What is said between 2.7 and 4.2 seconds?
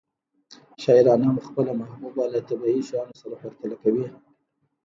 شیانو سره پرتله کوي